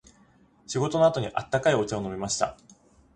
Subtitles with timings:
[0.65, 2.57] 仕事の後に温かいお茶を飲みました。